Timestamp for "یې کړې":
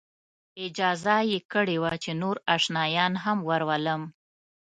1.31-1.77